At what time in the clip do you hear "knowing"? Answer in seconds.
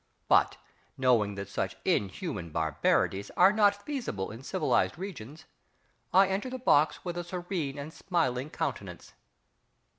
0.97-1.35